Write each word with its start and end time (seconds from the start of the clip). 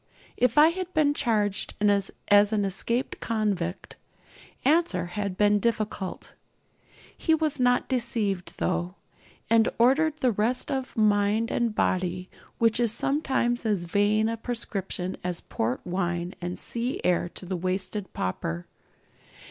If 0.35 0.57
I 0.57 0.69
had 0.69 0.91
been 0.95 1.13
charged 1.13 1.75
as 1.79 2.11
an 2.51 2.65
escaped 2.65 3.19
convict, 3.19 3.97
answer 4.65 5.05
had 5.05 5.37
been 5.37 5.59
difficult. 5.59 6.33
He 7.15 7.35
was 7.35 7.59
not 7.59 7.87
deceived, 7.87 8.55
though, 8.57 8.95
and 9.47 9.69
ordered 9.77 10.17
the 10.17 10.31
rest 10.31 10.71
of 10.71 10.97
mind 10.97 11.51
and 11.51 11.75
body 11.75 12.31
which 12.57 12.79
is 12.79 12.91
sometimes 12.91 13.63
as 13.63 13.83
vain 13.83 14.27
a 14.27 14.37
prescription 14.37 15.17
as 15.23 15.41
port 15.41 15.85
wine 15.85 16.33
and 16.41 16.57
sea 16.57 16.99
air 17.03 17.29
to 17.35 17.45
the 17.45 17.55
wasted 17.55 18.11
pauper. 18.11 18.65